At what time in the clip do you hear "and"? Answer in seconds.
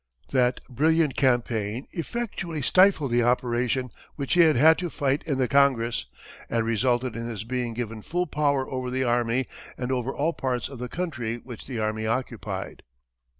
6.49-6.65, 9.77-9.91